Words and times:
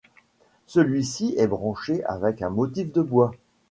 Celui-ci 0.65 1.35
est 1.37 1.45
banché 1.45 2.03
avec 2.05 2.41
un 2.41 2.49
motif 2.49 2.91
de 2.91 3.03
bois. 3.03 3.33